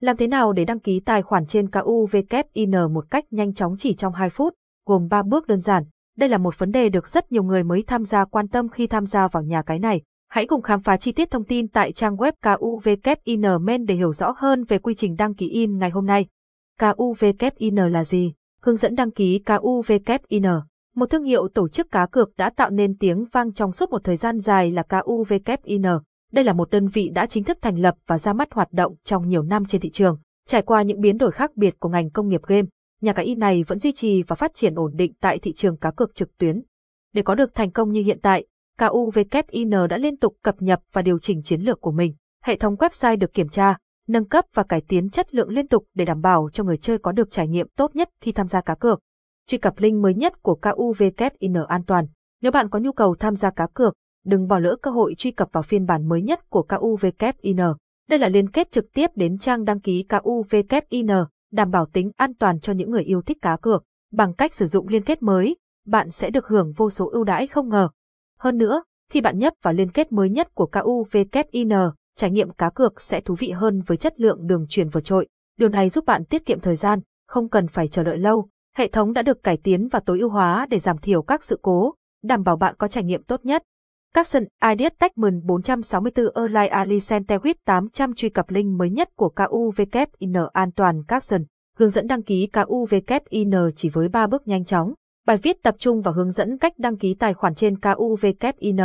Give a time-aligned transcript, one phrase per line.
[0.00, 3.94] Làm thế nào để đăng ký tài khoản trên KUVKIN một cách nhanh chóng chỉ
[3.94, 4.54] trong 2 phút,
[4.86, 5.84] gồm 3 bước đơn giản.
[6.16, 8.86] Đây là một vấn đề được rất nhiều người mới tham gia quan tâm khi
[8.86, 10.02] tham gia vào nhà cái này.
[10.28, 14.12] Hãy cùng khám phá chi tiết thông tin tại trang web KUVKIN Men để hiểu
[14.12, 16.26] rõ hơn về quy trình đăng ký in ngày hôm nay.
[16.80, 18.32] KUVKIN là gì?
[18.62, 20.46] Hướng dẫn đăng ký KUVKIN.
[20.94, 24.04] Một thương hiệu tổ chức cá cược đã tạo nên tiếng vang trong suốt một
[24.04, 25.82] thời gian dài là KUVKIN.
[26.32, 28.94] Đây là một đơn vị đã chính thức thành lập và ra mắt hoạt động
[29.04, 30.18] trong nhiều năm trên thị trường.
[30.46, 32.68] Trải qua những biến đổi khác biệt của ngành công nghiệp game,
[33.00, 35.76] nhà cái in này vẫn duy trì và phát triển ổn định tại thị trường
[35.76, 36.62] cá cược trực tuyến.
[37.12, 38.46] Để có được thành công như hiện tại,
[38.78, 42.14] KUVKIN đã liên tục cập nhật và điều chỉnh chiến lược của mình.
[42.44, 43.76] Hệ thống website được kiểm tra,
[44.08, 46.98] nâng cấp và cải tiến chất lượng liên tục để đảm bảo cho người chơi
[46.98, 49.00] có được trải nghiệm tốt nhất khi tham gia cá cược.
[49.46, 52.06] Truy cập link mới nhất của KUVKIN an toàn.
[52.42, 55.30] Nếu bạn có nhu cầu tham gia cá cược, đừng bỏ lỡ cơ hội truy
[55.30, 57.56] cập vào phiên bản mới nhất của KUVKIN.
[58.08, 61.06] Đây là liên kết trực tiếp đến trang đăng ký KUVKIN,
[61.52, 63.84] đảm bảo tính an toàn cho những người yêu thích cá cược.
[64.12, 67.46] Bằng cách sử dụng liên kết mới, bạn sẽ được hưởng vô số ưu đãi
[67.46, 67.88] không ngờ.
[68.38, 71.68] Hơn nữa, khi bạn nhấp vào liên kết mới nhất của KUVKIN,
[72.16, 75.28] trải nghiệm cá cược sẽ thú vị hơn với chất lượng đường truyền vượt trội.
[75.58, 78.48] Điều này giúp bạn tiết kiệm thời gian, không cần phải chờ đợi lâu.
[78.76, 81.58] Hệ thống đã được cải tiến và tối ưu hóa để giảm thiểu các sự
[81.62, 83.62] cố, đảm bảo bạn có trải nghiệm tốt nhất.
[84.14, 90.32] Capson Ideas Techman 464 Erlai Ali Centewit 800 truy cập link mới nhất của KUVKIN
[90.52, 91.44] an toàn Capson.
[91.76, 94.94] Hướng dẫn đăng ký KUVKIN chỉ với 3 bước nhanh chóng.
[95.26, 98.76] Bài viết tập trung vào hướng dẫn cách đăng ký tài khoản trên KUVKIN.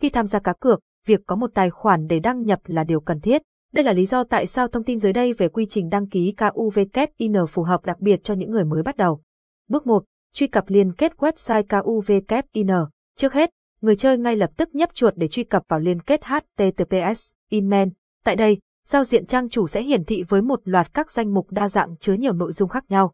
[0.00, 3.00] Khi tham gia cá cược, việc có một tài khoản để đăng nhập là điều
[3.00, 3.42] cần thiết.
[3.72, 6.34] Đây là lý do tại sao thông tin dưới đây về quy trình đăng ký
[6.38, 9.20] KUVKIN phù hợp đặc biệt cho những người mới bắt đầu.
[9.68, 10.04] Bước 1.
[10.34, 12.68] Truy cập liên kết website KUVKIN.
[13.16, 13.50] Trước hết,
[13.82, 17.88] người chơi ngay lập tức nhấp chuột để truy cập vào liên kết HTTPS email.
[18.24, 21.50] Tại đây, giao diện trang chủ sẽ hiển thị với một loạt các danh mục
[21.50, 23.12] đa dạng chứa nhiều nội dung khác nhau.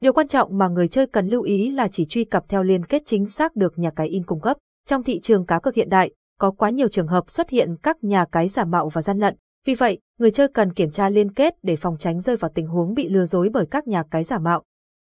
[0.00, 2.84] Điều quan trọng mà người chơi cần lưu ý là chỉ truy cập theo liên
[2.84, 4.56] kết chính xác được nhà cái in cung cấp.
[4.86, 8.04] Trong thị trường cá cược hiện đại, có quá nhiều trường hợp xuất hiện các
[8.04, 9.36] nhà cái giả mạo và gian lận.
[9.66, 12.66] Vì vậy, người chơi cần kiểm tra liên kết để phòng tránh rơi vào tình
[12.66, 14.62] huống bị lừa dối bởi các nhà cái giả mạo.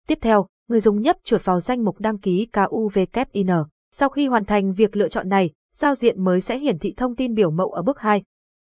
[0.08, 3.48] Tiếp theo, người dùng nhấp chuột vào danh mục đăng ký KUVKIN.
[3.98, 7.16] Sau khi hoàn thành việc lựa chọn này, giao diện mới sẽ hiển thị thông
[7.16, 8.24] tin biểu mẫu ở bước 2.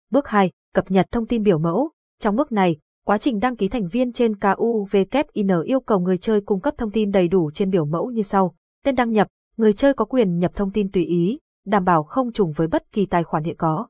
[0.09, 0.51] Bước 2.
[0.73, 1.91] Cập nhật thông tin biểu mẫu.
[2.19, 6.41] Trong bước này, quá trình đăng ký thành viên trên KUVKIN yêu cầu người chơi
[6.41, 8.55] cung cấp thông tin đầy đủ trên biểu mẫu như sau.
[8.83, 9.27] Tên đăng nhập,
[9.57, 12.91] người chơi có quyền nhập thông tin tùy ý, đảm bảo không trùng với bất
[12.91, 13.87] kỳ tài khoản hiện có.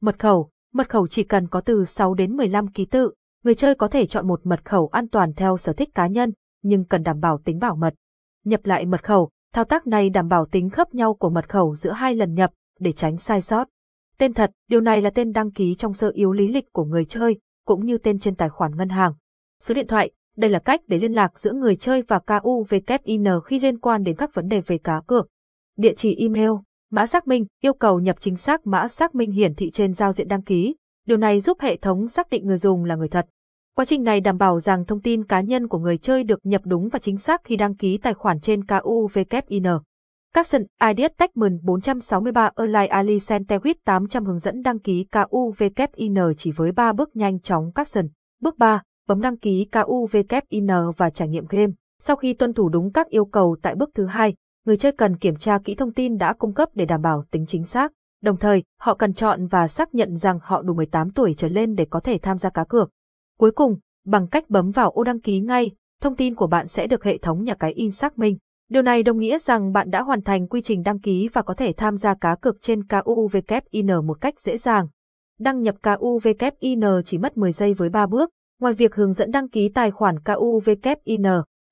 [0.00, 3.12] Mật khẩu, mật khẩu chỉ cần có từ 6 đến 15 ký tự,
[3.44, 6.32] người chơi có thể chọn một mật khẩu an toàn theo sở thích cá nhân,
[6.62, 7.94] nhưng cần đảm bảo tính bảo mật.
[8.44, 11.74] Nhập lại mật khẩu, thao tác này đảm bảo tính khớp nhau của mật khẩu
[11.74, 12.50] giữa hai lần nhập,
[12.80, 13.68] để tránh sai sót.
[14.18, 17.04] Tên thật, điều này là tên đăng ký trong sơ yếu lý lịch của người
[17.04, 19.12] chơi, cũng như tên trên tài khoản ngân hàng.
[19.60, 23.60] Số điện thoại, đây là cách để liên lạc giữa người chơi và KUVKIN khi
[23.60, 25.28] liên quan đến các vấn đề về cá cược.
[25.76, 26.50] Địa chỉ email,
[26.90, 30.12] mã xác minh, yêu cầu nhập chính xác mã xác minh hiển thị trên giao
[30.12, 30.76] diện đăng ký.
[31.06, 33.26] Điều này giúp hệ thống xác định người dùng là người thật.
[33.76, 36.62] Quá trình này đảm bảo rằng thông tin cá nhân của người chơi được nhập
[36.64, 39.62] đúng và chính xác khi đăng ký tài khoản trên KUVKIN.
[40.34, 46.72] Capson Ideas Techman 463 Online Ali Centewit 800 hướng dẫn đăng ký KUVKIN chỉ với
[46.72, 48.06] 3 bước nhanh chóng Capson.
[48.40, 51.72] Bước 3, bấm đăng ký KUVKIN và trải nghiệm game.
[52.02, 54.34] Sau khi tuân thủ đúng các yêu cầu tại bước thứ hai,
[54.66, 57.46] người chơi cần kiểm tra kỹ thông tin đã cung cấp để đảm bảo tính
[57.46, 57.92] chính xác.
[58.22, 61.74] Đồng thời, họ cần chọn và xác nhận rằng họ đủ 18 tuổi trở lên
[61.74, 62.90] để có thể tham gia cá cược.
[63.38, 66.86] Cuối cùng, bằng cách bấm vào ô đăng ký ngay, thông tin của bạn sẽ
[66.86, 68.38] được hệ thống nhà cái in xác minh.
[68.70, 71.54] Điều này đồng nghĩa rằng bạn đã hoàn thành quy trình đăng ký và có
[71.54, 74.86] thể tham gia cá cược trên KUVKIN một cách dễ dàng.
[75.38, 78.30] Đăng nhập KUVKIN chỉ mất 10 giây với 3 bước.
[78.60, 81.22] Ngoài việc hướng dẫn đăng ký tài khoản KUVKIN,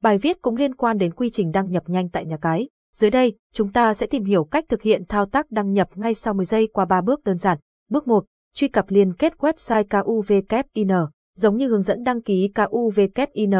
[0.03, 2.69] bài viết cũng liên quan đến quy trình đăng nhập nhanh tại nhà cái.
[2.95, 6.15] Dưới đây, chúng ta sẽ tìm hiểu cách thực hiện thao tác đăng nhập ngay
[6.15, 7.59] sau 10 giây qua 3 bước đơn giản.
[7.91, 8.25] Bước 1.
[8.55, 10.89] Truy cập liên kết website KUVKIN.
[11.37, 13.51] Giống như hướng dẫn đăng ký KUVKIN,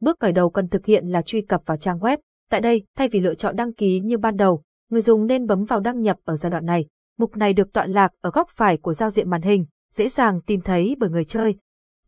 [0.00, 2.18] bước khởi đầu cần thực hiện là truy cập vào trang web.
[2.50, 5.64] Tại đây, thay vì lựa chọn đăng ký như ban đầu, người dùng nên bấm
[5.64, 6.86] vào đăng nhập ở giai đoạn này.
[7.18, 10.40] Mục này được tọa lạc ở góc phải của giao diện màn hình, dễ dàng
[10.46, 11.54] tìm thấy bởi người chơi.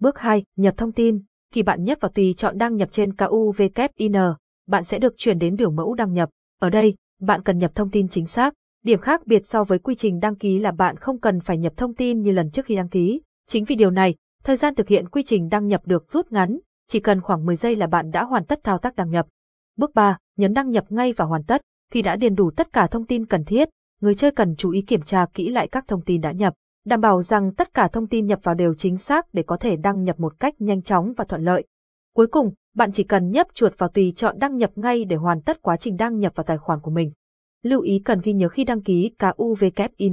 [0.00, 0.44] Bước 2.
[0.56, 1.22] Nhập thông tin.
[1.52, 4.12] Khi bạn nhấp vào tùy chọn đăng nhập trên KUVKIN,
[4.66, 6.28] bạn sẽ được chuyển đến biểu mẫu đăng nhập.
[6.60, 8.54] Ở đây, bạn cần nhập thông tin chính xác.
[8.84, 11.72] Điểm khác biệt so với quy trình đăng ký là bạn không cần phải nhập
[11.76, 13.20] thông tin như lần trước khi đăng ký.
[13.48, 16.58] Chính vì điều này, thời gian thực hiện quy trình đăng nhập được rút ngắn,
[16.88, 19.26] chỉ cần khoảng 10 giây là bạn đã hoàn tất thao tác đăng nhập.
[19.76, 21.62] Bước 3, nhấn đăng nhập ngay và hoàn tất.
[21.92, 23.68] Khi đã điền đủ tất cả thông tin cần thiết,
[24.00, 26.54] người chơi cần chú ý kiểm tra kỹ lại các thông tin đã nhập.
[26.84, 29.76] đảm bảo rằng tất cả thông tin nhập vào đều chính xác để có thể
[29.76, 31.64] đăng nhập một cách nhanh chóng và thuận lợi.
[32.14, 35.42] Cuối cùng, bạn chỉ cần nhấp chuột vào tùy chọn đăng nhập ngay để hoàn
[35.42, 37.12] tất quá trình đăng nhập vào tài khoản của mình.
[37.62, 40.12] Lưu ý cần ghi nhớ khi đăng ký KUVKIN.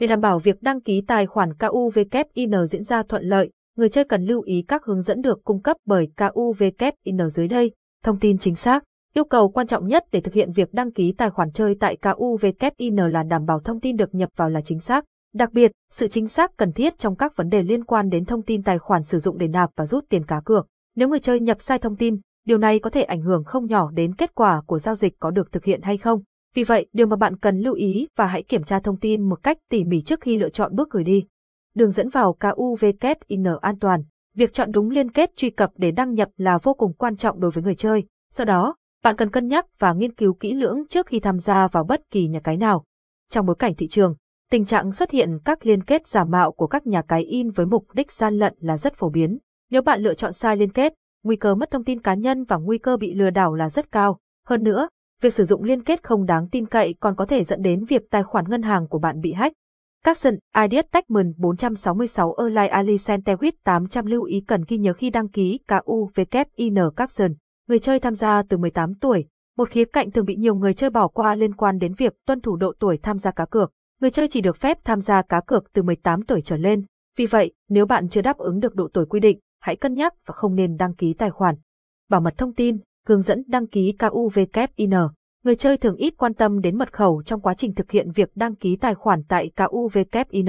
[0.00, 4.04] Để đảm bảo việc đăng ký tài khoản KUVKIN diễn ra thuận lợi, người chơi
[4.04, 7.72] cần lưu ý các hướng dẫn được cung cấp bởi KUVKIN dưới đây.
[8.04, 8.84] Thông tin chính xác.
[9.14, 11.96] Yêu cầu quan trọng nhất để thực hiện việc đăng ký tài khoản chơi tại
[11.96, 15.04] KUVKIN là đảm bảo thông tin được nhập vào là chính xác.
[15.34, 18.42] Đặc biệt, sự chính xác cần thiết trong các vấn đề liên quan đến thông
[18.42, 20.66] tin tài khoản sử dụng để nạp và rút tiền cá cược.
[20.96, 23.90] Nếu người chơi nhập sai thông tin, điều này có thể ảnh hưởng không nhỏ
[23.94, 26.22] đến kết quả của giao dịch có được thực hiện hay không.
[26.54, 29.42] Vì vậy, điều mà bạn cần lưu ý và hãy kiểm tra thông tin một
[29.42, 31.24] cách tỉ mỉ trước khi lựa chọn bước gửi đi.
[31.76, 34.02] Đường dẫn vào KUVKIN an toàn.
[34.34, 37.40] Việc chọn đúng liên kết truy cập để đăng nhập là vô cùng quan trọng
[37.40, 38.04] đối với người chơi.
[38.32, 41.68] Do đó, bạn cần cân nhắc và nghiên cứu kỹ lưỡng trước khi tham gia
[41.68, 42.84] vào bất kỳ nhà cái nào.
[43.30, 44.16] Trong bối cảnh thị trường,
[44.50, 47.66] tình trạng xuất hiện các liên kết giả mạo của các nhà cái in với
[47.66, 49.38] mục đích gian lận là rất phổ biến.
[49.70, 50.94] Nếu bạn lựa chọn sai liên kết,
[51.24, 53.92] nguy cơ mất thông tin cá nhân và nguy cơ bị lừa đảo là rất
[53.92, 54.18] cao.
[54.46, 54.88] Hơn nữa,
[55.22, 58.02] việc sử dụng liên kết không đáng tin cậy còn có thể dẫn đến việc
[58.10, 59.56] tài khoản ngân hàng của bạn bị hack.
[60.06, 65.28] Capson, Ideas Techman 466 Erlai Ali Centewit 800 lưu ý cần ghi nhớ khi đăng
[65.28, 67.34] ký KUVKIN Capson.
[67.68, 69.24] Người chơi tham gia từ 18 tuổi,
[69.56, 72.40] một khía cạnh thường bị nhiều người chơi bỏ qua liên quan đến việc tuân
[72.40, 73.72] thủ độ tuổi tham gia cá cược.
[74.00, 76.84] Người chơi chỉ được phép tham gia cá cược từ 18 tuổi trở lên.
[77.16, 80.14] Vì vậy, nếu bạn chưa đáp ứng được độ tuổi quy định, hãy cân nhắc
[80.26, 81.54] và không nên đăng ký tài khoản.
[82.10, 84.90] Bảo mật thông tin, hướng dẫn đăng ký KUVKIN.
[85.46, 88.30] Người chơi thường ít quan tâm đến mật khẩu trong quá trình thực hiện việc
[88.34, 90.46] đăng ký tài khoản tại KUVKIN.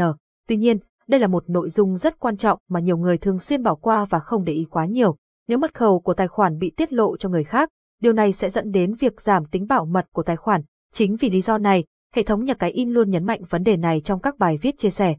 [0.47, 0.77] Tuy nhiên,
[1.07, 4.05] đây là một nội dung rất quan trọng mà nhiều người thường xuyên bỏ qua
[4.09, 5.17] và không để ý quá nhiều.
[5.47, 7.69] Nếu mật khẩu của tài khoản bị tiết lộ cho người khác,
[8.01, 10.61] điều này sẽ dẫn đến việc giảm tính bảo mật của tài khoản.
[10.93, 11.83] Chính vì lý do này,
[12.13, 14.77] hệ thống nhà cái in luôn nhấn mạnh vấn đề này trong các bài viết
[14.77, 15.15] chia sẻ.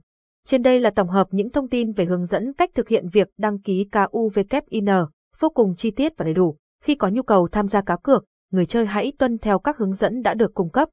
[0.47, 3.29] Trên đây là tổng hợp những thông tin về hướng dẫn cách thực hiện việc
[3.39, 4.87] đăng ký KUVKIN,
[5.39, 6.57] vô cùng chi tiết và đầy đủ.
[6.83, 9.95] Khi có nhu cầu tham gia cá cược, người chơi hãy tuân theo các hướng
[9.95, 10.89] dẫn đã được cung cấp.